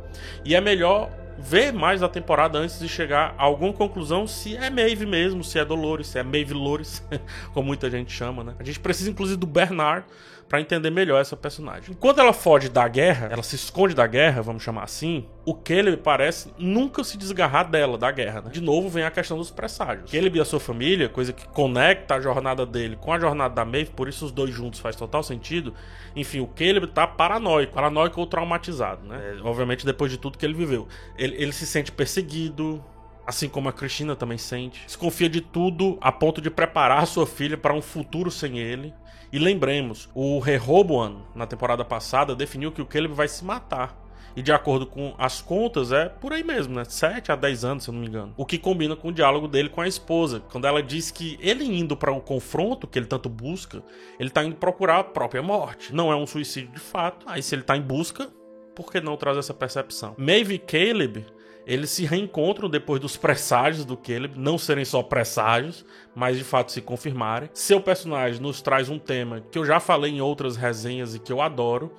E 0.46 0.56
é 0.56 0.62
melhor 0.62 1.10
ver 1.38 1.72
mais 1.72 2.02
da 2.02 2.10
temporada 2.10 2.58
antes 2.58 2.80
de 2.80 2.90
chegar 2.90 3.36
a 3.38 3.44
alguma 3.44 3.72
conclusão 3.72 4.26
se 4.26 4.56
é 4.56 4.70
Maeve 4.70 5.06
mesmo, 5.06 5.44
se 5.44 5.60
é 5.60 5.66
Dolores, 5.66 6.08
se 6.08 6.20
é 6.20 6.24
Maeve 6.24 6.54
Lores, 6.54 7.04
como 7.54 7.68
muita 7.68 7.90
gente 7.90 8.12
chama, 8.12 8.44
né? 8.44 8.56
A 8.60 8.64
gente 8.64 8.80
precisa 8.80 9.10
inclusive 9.10 9.38
do 9.38 9.48
Bernard 9.48 10.06
para 10.48 10.62
entender 10.62 10.90
melhor 10.90 11.20
essa 11.20 11.36
personagem. 11.36 11.92
Enquanto 11.92 12.20
ela 12.20 12.34
foge 12.34 12.70
da 12.70 12.88
guerra, 12.88 13.28
ela 13.32 13.44
se 13.44 13.56
esconde 13.56 13.94
da 13.94 14.08
guerra, 14.08 14.42
vamos 14.42 14.64
chamar 14.64 14.84
assim, 14.84 15.26
o 15.46 15.54
Caleb 15.54 15.98
parece 15.98 16.54
nunca 16.58 17.04
se 17.04 17.18
desgarrar 17.18 17.70
dela, 17.70 17.98
da 17.98 18.12
guerra, 18.12 18.42
né? 18.42 18.50
De 18.52 18.62
novo 18.62 18.90
vem 18.90 19.04
a 19.04 19.12
questão 19.12 19.38
dos 19.38 19.52
presságios. 19.52 20.10
Caleb 20.10 20.38
e 20.38 20.42
a 20.42 20.46
sua 20.46 20.60
família, 20.60 21.10
coisa 21.10 21.34
que 21.34 21.48
conecta 21.50 22.16
a 22.16 22.22
jornada 22.22 22.66
dele 22.66 22.96
com 22.96 23.12
a 23.12 23.20
jornada 23.20 23.54
da 23.54 23.66
Maeve, 23.66 23.92
por 23.92 24.08
isso 24.08 24.26
os 24.26 24.32
dois 24.32 24.54
juntos 24.54 24.80
faz 24.80 24.96
total 24.96 25.24
sentido. 25.24 25.74
Enfim, 26.16 26.40
o 26.40 26.48
Caleb 26.48 26.88
tá 26.88 27.06
paranoico, 27.06 27.74
paranoico 27.74 28.20
ou 28.20 28.28
traumatizado, 28.28 29.06
né? 29.06 29.38
É, 29.38 29.42
obviamente 29.42 29.86
depois 29.86 30.12
de 30.12 30.18
tudo 30.18 30.38
que 30.38 30.46
ele 30.46 30.54
viveu. 30.54 30.88
Ele, 31.18 31.36
ele 31.36 31.52
se 31.52 31.66
sente 31.66 31.92
perseguido, 31.92 32.84
assim 33.28 33.50
como 33.50 33.68
a 33.68 33.74
Cristina 33.74 34.16
também 34.16 34.38
sente. 34.38 34.86
Desconfia 34.86 35.28
de 35.28 35.42
tudo 35.42 35.98
a 36.00 36.14
ponto 36.14 36.42
de 36.42 36.50
preparar 36.50 37.06
sua 37.06 37.28
filha 37.28 37.58
para 37.58 37.74
um 37.74 37.82
futuro 37.82 38.32
sem 38.32 38.58
ele. 38.58 38.94
E 39.34 39.38
lembremos, 39.38 40.10
o 40.16 40.40
Rehoboam, 40.40 41.26
na 41.36 41.46
temporada 41.46 41.84
passada, 41.84 42.34
definiu 42.34 42.72
que 42.72 42.82
o 42.82 42.86
Caleb 42.86 43.14
vai 43.14 43.28
se 43.28 43.44
matar. 43.44 44.02
E 44.34 44.42
de 44.42 44.52
acordo 44.52 44.86
com 44.86 45.14
as 45.18 45.42
contas, 45.42 45.92
é 45.92 46.08
por 46.08 46.32
aí 46.32 46.44
mesmo, 46.44 46.76
né? 46.76 46.86
7 46.86 47.32
a 47.32 47.36
10 47.36 47.66
anos, 47.66 47.84
se 47.84 47.90
eu 47.90 47.94
não 47.94 48.00
me 48.00 48.08
engano. 48.08 48.34
O 48.38 48.46
que 48.46 48.58
combina 48.58 48.96
com 48.96 49.10
o 49.10 49.12
diálogo 49.12 49.48
dele 49.48 49.68
com 49.68 49.82
a 49.82 49.88
esposa, 49.88 50.40
quando 50.52 50.66
ela 50.66 50.82
diz 50.82 51.12
que 51.12 51.38
ele 51.42 51.66
indo 51.66 51.98
para 51.98 52.12
o 52.12 52.22
confronto 52.22 52.88
que 52.88 52.98
ele 52.98 53.08
tanto 53.08 53.28
busca, 53.28 53.84
ele 54.18 54.30
tá 54.30 54.44
indo 54.44 54.56
procurar 54.56 55.00
a 55.00 55.04
própria 55.04 55.42
morte. 55.42 55.94
Não 55.94 56.12
é 56.12 56.16
um 56.16 56.28
suicídio 56.28 56.72
de 56.72 56.80
fato. 56.80 57.26
Aí 57.28 57.42
se 57.42 57.56
ele 57.56 57.64
tá 57.64 57.76
em 57.76 57.82
busca, 57.82 58.30
por 58.76 58.92
que 58.92 59.02
não 59.02 59.18
traz 59.18 59.38
essa 59.38 59.56
percepção? 59.56 60.14
Maeve 60.18 60.54
e 60.54 60.60
Caleb 60.60 61.26
eles 61.68 61.90
se 61.90 62.06
reencontram 62.06 62.70
depois 62.70 63.02
dos 63.02 63.18
presságios 63.18 63.84
do 63.84 63.98
Caleb, 63.98 64.40
não 64.40 64.58
serem 64.58 64.86
só 64.86 65.04
presságios, 65.04 65.86
mas 66.16 66.38
de 66.38 66.44
fato 66.46 66.72
se 66.72 66.82
confirmarem. 66.82 67.50
Seu 67.54 67.82
personagem 67.82 68.42
nos 68.42 68.62
traz 68.62 68.88
um 68.88 68.98
tema 68.98 69.44
que 69.52 69.60
eu 69.60 69.66
já 69.66 69.78
falei 69.78 70.14
em 70.14 70.22
outras 70.22 70.56
resenhas 70.56 71.14
e 71.14 71.20
que 71.20 71.32
eu 71.32 71.42
adoro. 71.42 71.94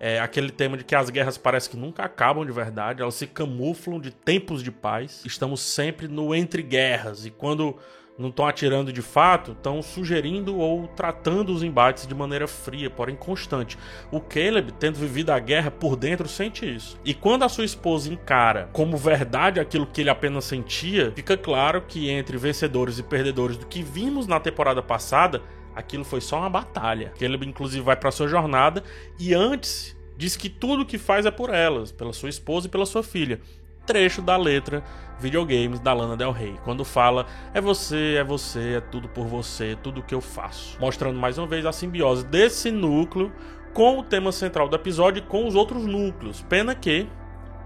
É 0.00 0.18
aquele 0.18 0.50
tema 0.50 0.78
de 0.78 0.84
que 0.84 0.94
as 0.94 1.10
guerras 1.10 1.36
parecem 1.36 1.72
que 1.72 1.76
nunca 1.76 2.02
acabam 2.02 2.46
de 2.46 2.52
verdade, 2.52 3.02
elas 3.02 3.14
se 3.14 3.26
camuflam 3.26 4.00
de 4.00 4.10
tempos 4.10 4.62
de 4.62 4.72
paz. 4.72 5.22
Estamos 5.26 5.60
sempre 5.60 6.08
no 6.08 6.34
entre 6.34 6.62
guerras 6.62 7.26
e 7.26 7.30
quando 7.30 7.76
não 8.20 8.28
estão 8.28 8.46
atirando 8.46 8.92
de 8.92 9.00
fato, 9.00 9.52
estão 9.52 9.82
sugerindo 9.82 10.58
ou 10.58 10.86
tratando 10.88 11.52
os 11.52 11.62
embates 11.62 12.06
de 12.06 12.14
maneira 12.14 12.46
fria, 12.46 12.90
porém 12.90 13.16
constante. 13.16 13.78
O 14.10 14.20
Caleb, 14.20 14.72
tendo 14.78 14.98
vivido 14.98 15.30
a 15.30 15.38
guerra 15.38 15.70
por 15.70 15.96
dentro, 15.96 16.28
sente 16.28 16.72
isso. 16.72 16.98
E 17.02 17.14
quando 17.14 17.44
a 17.44 17.48
sua 17.48 17.64
esposa 17.64 18.12
encara 18.12 18.68
como 18.72 18.96
verdade 18.96 19.58
aquilo 19.58 19.86
que 19.86 20.02
ele 20.02 20.10
apenas 20.10 20.44
sentia, 20.44 21.12
fica 21.16 21.36
claro 21.36 21.82
que 21.82 22.10
entre 22.10 22.36
vencedores 22.36 22.98
e 22.98 23.02
perdedores 23.02 23.56
do 23.56 23.66
que 23.66 23.82
vimos 23.82 24.26
na 24.26 24.38
temporada 24.38 24.82
passada, 24.82 25.40
aquilo 25.74 26.04
foi 26.04 26.20
só 26.20 26.40
uma 26.40 26.50
batalha. 26.50 27.12
Caleb, 27.18 27.46
inclusive, 27.46 27.82
vai 27.82 27.96
para 27.96 28.10
sua 28.10 28.28
jornada 28.28 28.84
e 29.18 29.32
antes 29.32 29.96
diz 30.14 30.36
que 30.36 30.50
tudo 30.50 30.84
que 30.84 30.98
faz 30.98 31.24
é 31.24 31.30
por 31.30 31.48
elas, 31.48 31.90
pela 31.90 32.12
sua 32.12 32.28
esposa 32.28 32.66
e 32.66 32.70
pela 32.70 32.84
sua 32.84 33.02
filha 33.02 33.40
trecho 33.90 34.22
da 34.22 34.36
letra 34.36 34.84
Videogames 35.18 35.80
da 35.80 35.92
Lana 35.92 36.16
Del 36.16 36.30
Rey, 36.30 36.54
quando 36.62 36.84
fala 36.84 37.26
é 37.52 37.60
você, 37.60 38.14
é 38.16 38.22
você, 38.22 38.74
é 38.74 38.80
tudo 38.80 39.08
por 39.08 39.26
você, 39.26 39.76
tudo 39.82 40.00
que 40.00 40.14
eu 40.14 40.20
faço. 40.20 40.78
Mostrando 40.80 41.18
mais 41.18 41.38
uma 41.38 41.46
vez 41.48 41.66
a 41.66 41.72
simbiose 41.72 42.24
desse 42.24 42.70
núcleo 42.70 43.32
com 43.74 43.98
o 43.98 44.02
tema 44.04 44.30
central 44.30 44.68
do 44.68 44.76
episódio 44.76 45.18
e 45.18 45.26
com 45.26 45.44
os 45.44 45.56
outros 45.56 45.84
núcleos. 45.84 46.40
Pena 46.42 46.72
que, 46.72 47.08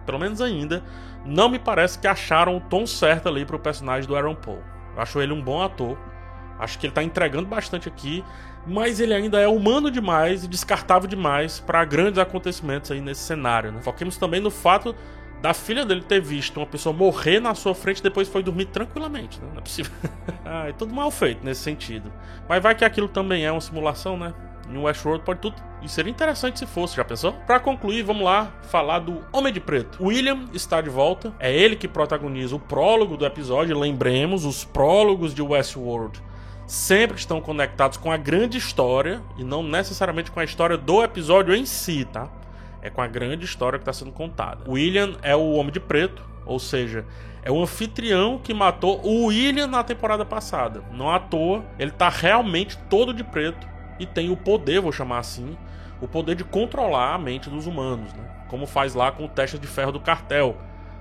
pelo 0.06 0.18
menos 0.18 0.40
ainda, 0.40 0.82
não 1.26 1.50
me 1.50 1.58
parece 1.58 1.98
que 1.98 2.06
acharam 2.06 2.56
o 2.56 2.60
tom 2.60 2.86
certo 2.86 3.28
ali 3.28 3.44
pro 3.44 3.58
personagem 3.58 4.08
do 4.08 4.16
Aaron 4.16 4.34
Paul. 4.34 4.62
Acho 4.96 5.20
ele 5.20 5.34
um 5.34 5.42
bom 5.42 5.62
ator. 5.62 5.98
Acho 6.58 6.78
que 6.78 6.86
ele 6.86 6.94
tá 6.94 7.02
entregando 7.02 7.46
bastante 7.46 7.86
aqui, 7.86 8.24
mas 8.66 8.98
ele 8.98 9.12
ainda 9.12 9.38
é 9.40 9.46
humano 9.46 9.90
demais 9.90 10.42
e 10.44 10.48
descartável 10.48 11.06
demais 11.06 11.60
para 11.60 11.84
grandes 11.84 12.18
acontecimentos 12.18 12.90
aí 12.90 13.02
nesse 13.02 13.20
cenário. 13.20 13.70
Né? 13.70 13.82
Foquemos 13.82 14.16
também 14.16 14.40
no 14.40 14.50
fato 14.50 14.94
da 15.44 15.52
filha 15.52 15.84
dele 15.84 16.00
ter 16.00 16.22
visto 16.22 16.56
uma 16.56 16.64
pessoa 16.64 16.90
morrer 16.94 17.38
na 17.38 17.54
sua 17.54 17.74
frente 17.74 17.98
e 17.98 18.02
depois 18.02 18.26
foi 18.26 18.42
dormir 18.42 18.64
tranquilamente, 18.64 19.38
né? 19.42 19.48
Não 19.52 19.58
é 19.58 19.60
possível. 19.60 19.92
ah, 20.42 20.68
é 20.70 20.72
tudo 20.72 20.94
mal 20.94 21.10
feito 21.10 21.44
nesse 21.44 21.60
sentido. 21.60 22.10
Mas 22.48 22.62
vai 22.62 22.74
que 22.74 22.82
aquilo 22.82 23.08
também 23.08 23.44
é 23.44 23.52
uma 23.52 23.60
simulação, 23.60 24.16
né? 24.16 24.32
Em 24.70 24.78
Westworld 24.78 25.22
pode 25.22 25.40
tudo. 25.40 25.56
E 25.82 25.88
seria 25.88 26.10
interessante 26.10 26.58
se 26.58 26.64
fosse, 26.64 26.96
já 26.96 27.04
pensou? 27.04 27.34
Para 27.46 27.60
concluir, 27.60 28.02
vamos 28.02 28.22
lá 28.22 28.54
falar 28.70 29.00
do 29.00 29.22
Homem 29.30 29.52
de 29.52 29.60
Preto. 29.60 30.02
William 30.02 30.46
está 30.54 30.80
de 30.80 30.88
volta. 30.88 31.34
É 31.38 31.54
ele 31.54 31.76
que 31.76 31.86
protagoniza 31.86 32.56
o 32.56 32.58
prólogo 32.58 33.14
do 33.14 33.26
episódio. 33.26 33.78
Lembremos, 33.78 34.46
os 34.46 34.64
prólogos 34.64 35.34
de 35.34 35.42
Westworld 35.42 36.22
sempre 36.66 37.18
estão 37.18 37.42
conectados 37.42 37.98
com 37.98 38.10
a 38.10 38.16
grande 38.16 38.56
história 38.56 39.20
e 39.36 39.44
não 39.44 39.62
necessariamente 39.62 40.30
com 40.30 40.40
a 40.40 40.44
história 40.44 40.78
do 40.78 41.04
episódio 41.04 41.54
em 41.54 41.66
si, 41.66 42.06
tá? 42.06 42.30
É 42.84 42.90
com 42.90 43.00
a 43.00 43.06
grande 43.06 43.46
história 43.46 43.78
que 43.78 43.82
está 43.82 43.92
sendo 43.92 44.12
contada. 44.12 44.70
William 44.70 45.16
é 45.22 45.34
o 45.34 45.52
Homem 45.52 45.72
de 45.72 45.80
Preto, 45.80 46.22
ou 46.44 46.58
seja, 46.58 47.06
é 47.42 47.50
o 47.50 47.60
anfitrião 47.60 48.38
que 48.38 48.52
matou 48.52 49.00
o 49.02 49.26
William 49.26 49.66
na 49.66 49.82
temporada 49.82 50.24
passada. 50.24 50.84
Não 50.92 51.10
à 51.10 51.18
toa, 51.18 51.64
ele 51.78 51.90
está 51.90 52.10
realmente 52.10 52.76
todo 52.90 53.14
de 53.14 53.24
preto 53.24 53.66
e 53.98 54.04
tem 54.04 54.30
o 54.30 54.36
poder, 54.36 54.82
vou 54.82 54.92
chamar 54.92 55.18
assim, 55.18 55.56
o 55.98 56.06
poder 56.06 56.34
de 56.34 56.44
controlar 56.44 57.14
a 57.14 57.18
mente 57.18 57.48
dos 57.48 57.66
humanos, 57.66 58.12
né? 58.12 58.22
Como 58.48 58.66
faz 58.66 58.94
lá 58.94 59.10
com 59.10 59.24
o 59.24 59.28
teste 59.28 59.58
de 59.58 59.66
ferro 59.66 59.90
do 59.90 60.00
cartel. 60.00 60.56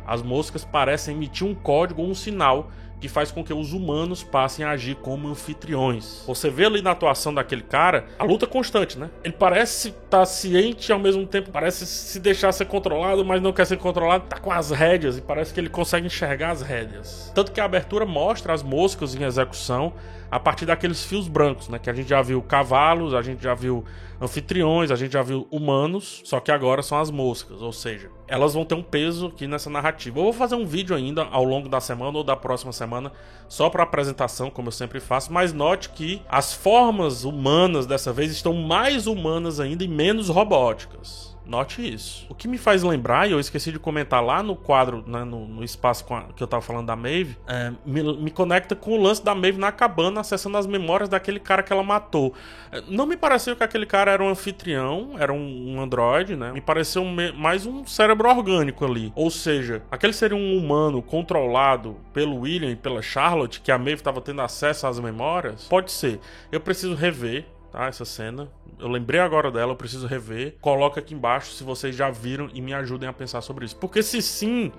As 0.08 0.22
moscas 0.22 0.63
parecem 0.63 1.16
emitir 1.16 1.46
um 1.46 1.54
código 1.54 2.02
ou 2.02 2.10
um 2.10 2.16
sinal 2.16 2.72
que 3.04 3.10
faz 3.10 3.32
com 3.32 3.44
que 3.44 3.54
os 3.54 3.74
humanos 3.74 4.24
passem 4.24 4.64
a 4.64 4.72
agir 4.72 4.96
como 4.96 5.28
anfitriões. 5.28 6.24
Você 6.26 6.50
vê 6.50 6.68
ali 6.68 6.82
na 6.82 6.92
atuação 6.92 7.34
daquele 7.34 7.62
cara 7.62 8.06
a 8.18 8.24
luta 8.24 8.48
constante, 8.48 8.98
né? 8.98 9.10
Ele 9.26 9.34
parece 9.34 9.90
estar 9.90 10.20
tá 10.20 10.26
ciente 10.26 10.90
ao 10.90 10.98
mesmo 10.98 11.28
tempo 11.28 11.52
parece 11.52 11.86
se 11.86 12.18
deixar 12.18 12.54
ser 12.54 12.64
controlado, 12.64 13.26
mas 13.26 13.42
não 13.42 13.52
quer 13.52 13.66
ser 13.66 13.76
controlado, 13.76 14.24
tá 14.30 14.40
com 14.40 14.54
as 14.54 14.72
rédeas 14.72 15.18
e 15.18 15.22
parece 15.22 15.54
que 15.54 15.60
ele 15.60 15.68
consegue 15.68 16.08
enxergar 16.08 16.52
as 16.52 16.62
rédeas. 16.62 17.30
Tanto 17.36 17.52
que 17.52 17.60
a 17.60 17.66
abertura 17.66 18.06
mostra 18.06 18.54
as 18.54 18.64
moscas 18.64 19.14
em 19.14 19.24
execução 19.24 19.92
a 20.32 20.40
partir 20.40 20.66
daqueles 20.66 21.04
fios 21.04 21.28
brancos, 21.28 21.68
né? 21.68 21.78
Que 21.78 21.90
a 21.90 21.94
gente 21.94 22.08
já 22.08 22.22
viu 22.22 22.42
cavalos, 22.42 23.14
a 23.14 23.22
gente 23.22 23.44
já 23.44 23.54
viu 23.54 23.84
anfitriões, 24.22 24.92
a 24.92 24.96
gente 24.96 25.12
já 25.12 25.22
viu 25.22 25.46
humanos, 25.52 26.22
só 26.24 26.40
que 26.40 26.52
agora 26.52 26.82
são 26.82 26.98
as 26.98 27.12
moscas, 27.12 27.62
ou 27.62 27.74
seja, 27.74 28.10
elas 28.34 28.56
vão 28.56 28.66
ter 28.66 28.74
um 28.74 28.82
peso 28.82 29.28
aqui 29.28 29.46
nessa 29.46 29.70
narrativa. 29.70 30.18
Eu 30.18 30.24
vou 30.24 30.34
fazer 30.34 30.56
um 30.56 30.66
vídeo 30.66 30.96
ainda 30.96 31.28
ao 31.30 31.44
longo 31.44 31.70
da 31.70 31.80
semana 31.80 32.18
ou 32.18 32.24
da 32.24 32.36
próxima 32.36 32.74
semana 32.74 33.12
só 33.48 33.70
para 33.70 33.84
apresentação, 33.84 34.50
como 34.50 34.70
eu 34.70 34.72
sempre 34.72 35.00
faço, 35.00 35.32
mas 35.32 35.54
note 35.54 35.90
que 35.90 36.20
as 36.28 36.52
formas 36.52 37.25
humanas 37.25 37.86
dessa 37.86 38.12
vez 38.12 38.32
estão 38.32 38.56
mais 38.56 39.06
humanas 39.06 39.60
ainda 39.60 39.84
e 39.84 39.88
menos 39.88 40.30
robóticas. 40.30 41.33
Note 41.46 41.82
isso. 41.94 42.26
O 42.30 42.36
que 42.36 42.48
me 42.48 42.58
faz 42.58 42.84
lembrar, 42.84 43.28
e 43.28 43.32
eu 43.32 43.40
esqueci 43.40 43.72
de 43.72 43.80
comentar 43.80 44.24
lá 44.24 44.42
no 44.42 44.56
quadro, 44.56 45.04
né, 45.06 45.24
no, 45.24 45.48
no, 45.48 45.64
espaço 45.64 46.06
a, 46.14 46.24
que 46.34 46.42
eu 46.42 46.48
tava 46.48 46.62
falando 46.62 46.88
da 46.88 46.96
Maeve, 46.96 47.38
é, 47.48 47.72
me, 47.86 48.02
me, 48.18 48.32
conecta 48.32 48.76
com 48.76 48.92
o 48.92 49.02
lance 49.02 49.24
da 49.24 49.36
Maeve 49.36 49.60
na 49.60 49.72
cabana, 49.72 50.22
acessando 50.22 50.58
as 50.58 50.66
memórias 50.66 51.10
daquele 51.10 51.40
cara 51.40 51.62
que 51.62 51.74
ela 51.74 51.84
matou. 51.84 52.34
É, 52.72 52.82
não 52.88 53.06
me 53.06 53.18
pareceu 53.18 53.56
que 53.56 53.64
aquele 53.64 53.86
cara 53.86 54.12
era 54.12 54.24
um 54.24 54.30
anfitrião, 54.30 55.16
era 55.20 55.34
um, 55.34 55.76
um 55.76 55.82
androide, 55.82 56.36
né? 56.36 56.52
Me 56.52 56.62
pareceu 56.62 57.04
mais 57.36 57.66
um 57.66 57.86
cérebro 57.86 58.30
orgânico 58.30 58.86
ali. 58.86 59.12
Ou 59.16 59.30
seja, 59.30 59.84
aquele 59.92 60.14
seria 60.14 60.38
um 60.38 60.58
humano 60.58 61.02
controlado 61.02 61.98
pelo 62.14 62.40
William 62.40 62.72
e 62.72 62.76
pela 62.76 63.02
Charlotte, 63.02 63.62
que 63.62 63.72
a 63.72 63.78
Maeve 63.78 63.96
estava 63.96 64.22
tendo 64.22 64.42
acesso 64.42 64.88
às 64.88 65.00
memórias? 65.00 65.66
Pode 65.66 65.92
ser. 65.92 66.20
Eu 66.52 66.62
preciso 66.62 66.96
rever 66.96 67.46
tá? 67.74 67.88
Essa 67.88 68.06
cena. 68.06 68.48
Eu 68.80 68.88
lembrei 68.88 69.20
agora 69.20 69.51
dela, 69.51 69.72
eu 69.72 69.75
preciso 69.75 70.08
rever. 70.08 70.56
Coloca 70.62 71.00
aqui 71.00 71.13
embaixo 71.13 71.51
se 71.51 71.63
vocês 71.63 71.96
já 71.96 72.10
viram 72.10 72.50
e 72.53 72.62
me 72.62 72.74
ajudem 72.74 73.08
a 73.08 73.13
pensar 73.13 73.42
sobre 73.42 73.65
isso. 73.65 73.75
Porque 73.75 74.01
se 74.03 74.22
sim, 74.22 74.72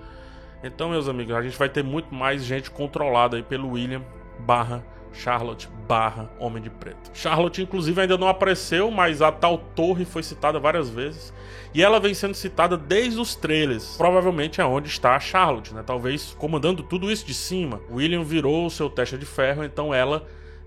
então, 0.63 0.89
meus 0.89 1.07
amigos, 1.07 1.35
a 1.35 1.41
gente 1.41 1.57
vai 1.57 1.69
ter 1.69 1.83
muito 1.83 2.13
mais 2.13 2.43
gente 2.43 2.71
controlada 2.71 3.37
aí 3.37 3.43
pelo 3.43 3.71
William 3.71 4.01
barra 4.39 4.83
Charlotte 5.13 5.69
barra 5.87 6.29
Homem 6.39 6.61
de 6.61 6.69
Preto. 6.69 7.11
Charlotte, 7.13 7.61
inclusive, 7.61 8.01
ainda 8.01 8.17
não 8.17 8.27
apareceu, 8.27 8.91
mas 8.91 9.21
a 9.21 9.31
tal 9.31 9.57
torre 9.57 10.03
foi 10.03 10.23
citada 10.23 10.59
várias 10.59 10.89
vezes. 10.89 11.33
E 11.73 11.83
ela 11.83 11.99
vem 11.99 12.13
sendo 12.13 12.33
citada 12.33 12.75
desde 12.75 13.19
os 13.19 13.35
trailers. 13.35 13.95
Provavelmente 13.97 14.59
é 14.59 14.65
onde 14.65 14.87
está 14.87 15.15
a 15.15 15.19
Charlotte, 15.19 15.73
né? 15.73 15.83
Talvez 15.85 16.35
comandando 16.37 16.83
tudo 16.83 17.11
isso 17.11 17.25
de 17.25 17.33
cima. 17.33 17.79
William 17.91 18.23
virou 18.23 18.65
o 18.65 18.69
seu 18.69 18.89
teste 18.89 19.17
de 19.17 19.25
ferro, 19.25 19.63
então 19.63 19.93
ela 19.93 20.25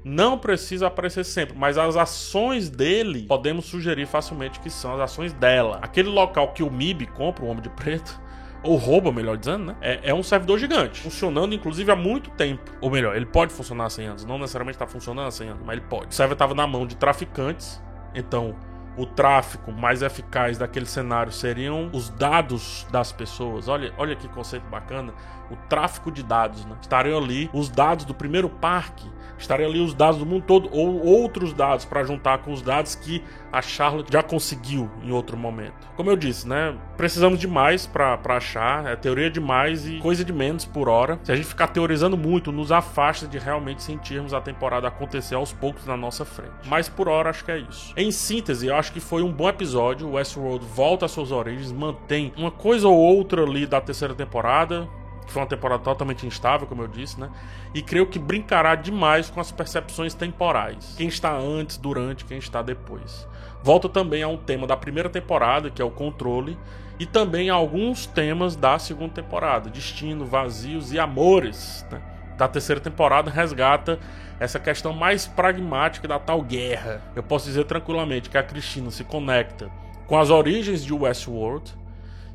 não 0.08 0.38
precisa 0.38 0.86
aparecer 0.86 1.22
sempre, 1.22 1.56
mas 1.56 1.76
as 1.76 1.94
ações 1.94 2.70
dele 2.70 3.26
podemos 3.26 3.66
sugerir 3.66 4.06
facilmente 4.06 4.58
que 4.58 4.70
são 4.70 4.94
as 4.94 5.00
ações 5.00 5.34
dela. 5.34 5.78
Aquele 5.82 6.08
local 6.08 6.52
que 6.52 6.62
o 6.62 6.70
MIB 6.70 7.06
compra, 7.08 7.44
o 7.44 7.48
Homem 7.48 7.62
de 7.62 7.68
Preto, 7.68 8.18
ou 8.64 8.76
rouba, 8.76 9.12
melhor 9.12 9.36
dizendo, 9.36 9.66
né? 9.66 9.76
É, 9.80 10.10
é, 10.10 10.14
um 10.14 10.22
servidor 10.22 10.58
gigante, 10.58 11.00
funcionando 11.00 11.54
inclusive 11.54 11.92
há 11.92 11.96
muito 11.96 12.30
tempo. 12.30 12.72
Ou 12.80 12.90
melhor, 12.90 13.14
ele 13.14 13.26
pode 13.26 13.52
funcionar 13.52 13.84
há 13.84 13.90
100 13.90 14.06
anos, 14.06 14.24
não 14.24 14.38
necessariamente 14.38 14.76
está 14.76 14.86
funcionando 14.86 15.28
há 15.28 15.30
100 15.30 15.48
anos, 15.50 15.62
mas 15.64 15.76
ele 15.76 15.86
pode. 15.86 16.08
O 16.08 16.12
server 16.12 16.32
estava 16.32 16.54
na 16.54 16.66
mão 16.66 16.86
de 16.86 16.96
traficantes, 16.96 17.80
então 18.14 18.56
o 18.96 19.06
tráfico 19.06 19.70
mais 19.70 20.02
eficaz 20.02 20.58
daquele 20.58 20.86
cenário 20.86 21.30
seriam 21.30 21.88
os 21.92 22.10
dados 22.10 22.84
das 22.90 23.12
pessoas. 23.12 23.68
Olha, 23.68 23.92
olha 23.96 24.16
que 24.16 24.26
conceito 24.26 24.68
bacana. 24.68 25.14
O 25.50 25.56
tráfico 25.68 26.10
de 26.10 26.22
dados, 26.22 26.64
né? 26.64 26.76
Estariam 26.80 27.16
ali 27.16 27.48
os 27.52 27.68
dados 27.68 28.04
do 28.04 28.12
primeiro 28.12 28.48
parque, 28.48 29.08
estariam 29.38 29.70
ali 29.70 29.80
os 29.80 29.94
dados 29.94 30.18
do 30.18 30.26
mundo 30.26 30.44
todo 30.46 30.68
ou 30.72 31.04
outros 31.04 31.52
dados 31.52 31.84
para 31.84 32.04
juntar 32.04 32.38
com 32.38 32.52
os 32.52 32.62
dados 32.62 32.94
que 32.94 33.22
a 33.52 33.62
Charlotte 33.62 34.12
já 34.12 34.22
conseguiu 34.22 34.90
em 35.02 35.10
outro 35.10 35.36
momento. 35.36 35.88
Como 35.96 36.10
eu 36.10 36.16
disse, 36.16 36.46
né? 36.46 36.76
Precisamos 36.96 37.38
de 37.38 37.48
mais 37.48 37.86
para 37.86 38.18
achar, 38.28 38.86
é 38.86 38.96
teoria 38.96 39.30
demais 39.30 39.86
e 39.86 39.98
coisa 39.98 40.24
de 40.24 40.32
menos 40.32 40.64
por 40.64 40.88
hora. 40.88 41.18
Se 41.22 41.32
a 41.32 41.36
gente 41.36 41.46
ficar 41.46 41.68
teorizando 41.68 42.16
muito, 42.16 42.52
nos 42.52 42.70
afasta 42.70 43.26
de 43.26 43.38
realmente 43.38 43.82
sentirmos 43.82 44.34
a 44.34 44.40
temporada 44.40 44.88
acontecer 44.88 45.34
aos 45.34 45.52
poucos 45.52 45.86
na 45.86 45.96
nossa 45.96 46.24
frente. 46.24 46.50
Mas 46.66 46.88
por 46.88 47.08
hora 47.08 47.30
acho 47.30 47.44
que 47.44 47.50
é 47.50 47.58
isso. 47.58 47.92
Em 47.96 48.10
síntese, 48.10 48.66
eu 48.66 48.76
acho 48.76 48.92
que 48.92 49.00
foi 49.00 49.22
um 49.22 49.32
bom 49.32 49.48
episódio. 49.48 50.08
O 50.08 50.12
Westworld 50.12 50.64
volta 50.74 51.06
às 51.06 51.12
suas 51.12 51.32
origens, 51.32 51.72
mantém 51.72 52.32
uma 52.36 52.50
coisa 52.50 52.88
ou 52.88 52.96
outra 52.96 53.42
ali 53.42 53.66
da 53.66 53.80
terceira 53.80 54.14
temporada, 54.14 54.88
foi 55.32 55.42
uma 55.42 55.48
temporada 55.48 55.82
totalmente 55.82 56.26
instável, 56.26 56.66
como 56.66 56.82
eu 56.82 56.88
disse, 56.88 57.18
né? 57.20 57.30
E 57.74 57.82
creio 57.82 58.06
que 58.06 58.18
brincará 58.18 58.74
demais 58.74 59.30
com 59.30 59.40
as 59.40 59.50
percepções 59.52 60.14
temporais. 60.14 60.94
Quem 60.96 61.08
está 61.08 61.36
antes, 61.36 61.76
durante, 61.76 62.24
quem 62.24 62.38
está 62.38 62.62
depois. 62.62 63.26
Volta 63.62 63.88
também 63.88 64.22
a 64.22 64.28
um 64.28 64.36
tema 64.36 64.66
da 64.66 64.76
primeira 64.76 65.08
temporada, 65.08 65.70
que 65.70 65.82
é 65.82 65.84
o 65.84 65.90
controle, 65.90 66.56
e 66.98 67.06
também 67.06 67.50
a 67.50 67.54
alguns 67.54 68.06
temas 68.06 68.56
da 68.56 68.78
segunda 68.78 69.14
temporada, 69.14 69.70
destino, 69.70 70.24
vazios 70.24 70.92
e 70.92 70.98
amores, 70.98 71.86
né? 71.90 72.00
Da 72.36 72.46
terceira 72.46 72.80
temporada 72.80 73.30
resgata 73.30 73.98
essa 74.38 74.60
questão 74.60 74.92
mais 74.92 75.26
pragmática 75.26 76.06
da 76.06 76.18
tal 76.18 76.40
guerra. 76.40 77.02
Eu 77.16 77.22
posso 77.22 77.46
dizer 77.46 77.64
tranquilamente 77.64 78.30
que 78.30 78.38
a 78.38 78.42
Cristina 78.42 78.90
se 78.90 79.02
conecta 79.02 79.70
com 80.06 80.16
as 80.16 80.30
origens 80.30 80.84
de 80.84 80.92
Westworld 80.92 81.74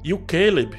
e 0.03 0.13
o 0.13 0.19
Caleb 0.19 0.77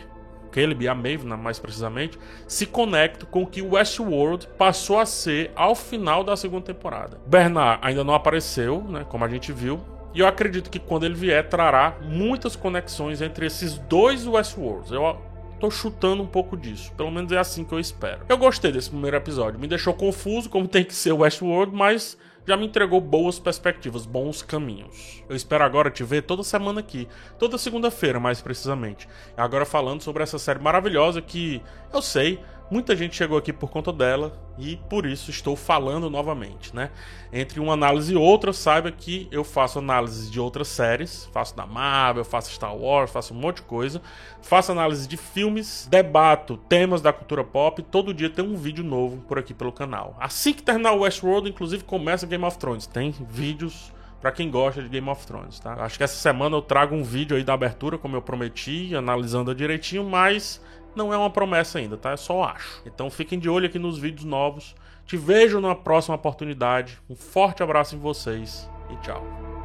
Caleb 0.55 0.85
e 0.85 0.89
a 0.89 0.95
Maeve, 0.95 1.27
mais 1.27 1.59
precisamente, 1.59 2.17
se 2.47 2.65
conectam 2.65 3.29
com 3.29 3.43
o 3.43 3.47
que 3.47 3.61
Westworld 3.61 4.47
passou 4.57 5.01
a 5.01 5.05
ser 5.05 5.51
ao 5.57 5.75
final 5.75 6.23
da 6.23 6.37
segunda 6.37 6.67
temporada. 6.67 7.19
Bernard 7.27 7.81
ainda 7.83 8.05
não 8.05 8.15
apareceu, 8.15 8.81
né, 8.85 9.05
como 9.09 9.25
a 9.25 9.29
gente 9.29 9.51
viu, 9.53 9.81
e 10.15 10.21
eu 10.21 10.29
acredito 10.29 10.71
que 10.71 10.79
quando 10.79 11.05
ele 11.05 11.15
vier 11.15 11.49
trará 11.49 11.97
muitas 12.01 12.55
conexões 12.55 13.21
entre 13.21 13.47
esses 13.47 13.77
dois 13.79 14.25
Westworlds. 14.29 14.93
Eu 14.93 15.21
tô 15.59 15.73
chutando 15.73 16.23
um 16.23 16.27
pouco 16.27 16.57
disso, 16.57 16.93
pelo 16.93 17.11
menos 17.11 17.33
é 17.33 17.39
assim 17.39 17.65
que 17.65 17.73
eu 17.73 17.81
espero. 17.81 18.21
Eu 18.29 18.39
gostei 18.39 18.71
desse 18.71 18.91
primeiro 18.91 19.17
episódio, 19.17 19.59
me 19.59 19.67
deixou 19.67 19.93
confuso 19.93 20.49
como 20.49 20.69
tem 20.69 20.85
que 20.85 20.95
ser 20.95 21.11
Westworld, 21.11 21.75
mas 21.75 22.17
já 22.47 22.57
me 22.57 22.67
entregou 22.67 23.01
boas 23.01 23.39
perspectivas, 23.39 24.05
bons 24.05 24.43
caminhos. 24.43 25.23
Eu 25.29 25.35
espero 25.35 25.65
agora 25.65 25.91
te 25.91 26.05
ver 26.05 26.23
toda 26.23 26.43
semana 26.43 26.81
aqui, 26.81 27.09
toda 27.39 27.57
segunda-feira 27.57 28.21
mais 28.21 28.41
precisamente. 28.43 29.09
Agora 29.37 29.65
falando 29.65 30.03
sobre 30.03 30.23
essa 30.23 30.39
série 30.39 30.59
maravilhosa 30.59 31.23
que 31.23 31.63
eu 31.93 32.03
sei 32.03 32.39
Muita 32.71 32.97
gente 32.97 33.15
chegou 33.15 33.37
aqui 33.37 33.53
por 33.53 33.71
conta 33.71 33.93
dela 33.93 34.33
e 34.59 34.77
por 34.89 35.05
isso 35.05 35.31
estou 35.31 35.55
falando 35.55 36.09
novamente, 36.09 36.75
né? 36.75 36.91
Entre 37.31 37.61
uma 37.61 37.75
análise 37.75 38.15
e 38.15 38.17
outra, 38.17 38.55
saiba 38.55 38.91
que 38.91 39.29
eu 39.31 39.45
faço 39.45 39.79
análise 39.79 40.31
de 40.31 40.41
outras 40.41 40.69
séries, 40.69 41.29
faço 41.33 41.55
da 41.55 41.67
Marvel, 41.67 42.25
faço 42.25 42.51
Star 42.51 42.75
Wars, 42.75 43.11
faço 43.11 43.35
um 43.35 43.37
monte 43.37 43.57
de 43.57 43.63
coisa, 43.63 44.01
faço 44.41 44.73
análise 44.73 45.07
de 45.07 45.17
filmes, 45.17 45.87
debato 45.91 46.57
temas 46.57 47.03
da 47.03 47.13
cultura 47.13 47.45
pop, 47.45 47.83
todo 47.83 48.15
dia 48.15 48.31
tem 48.31 48.45
um 48.45 48.57
vídeo 48.57 48.83
novo 48.83 49.19
por 49.29 49.39
aqui 49.39 49.53
pelo 49.53 49.71
canal. 49.71 50.17
Assim 50.19 50.55
que 50.55 50.63
terminar 50.63 50.93
o 50.93 51.01
Westworld, 51.01 51.51
inclusive 51.51 51.85
começa 51.85 52.27
Game 52.27 52.45
of 52.45 52.57
Thrones, 52.59 52.87
tem 52.87 53.15
vídeos 53.29 53.93
para 54.23 54.33
quem 54.33 54.51
gosta 54.51 54.83
de 54.83 54.89
Game 54.89 55.07
of 55.11 55.27
Thrones, 55.27 55.61
tá? 55.61 55.75
Acho 55.81 55.99
que 55.99 56.03
essa 56.03 56.17
semana 56.17 56.57
eu 56.57 56.63
trago 56.63 56.95
um 56.95 57.05
vídeo 57.05 57.37
aí 57.37 57.45
da 57.45 57.53
abertura, 57.53 57.99
como 57.99 58.17
eu 58.17 58.23
prometi, 58.23 58.97
analisando 58.97 59.55
direitinho, 59.55 60.03
mas 60.03 60.63
não 60.97 61.13
é 61.13 61.17
uma 61.17 61.31
promessa 61.31 61.79
ainda, 61.79 61.97
tá? 61.97 62.13
É 62.13 62.17
só 62.17 62.45
acho. 62.45 62.83
Então 62.87 63.11
fiquem 63.11 63.39
de 63.39 63.49
olho 63.49 63.67
aqui 63.67 63.79
nos 63.79 63.99
vídeos 63.99 64.25
novos. 64.25 64.75
Te 65.07 65.17
vejo 65.17 65.61
na 65.61 65.75
próxima 65.75 66.15
oportunidade. 66.15 66.99
Um 67.09 67.15
forte 67.15 67.63
abraço 67.63 67.95
em 67.95 67.99
vocês 67.99 68.69
e 68.91 68.97
tchau. 68.97 69.64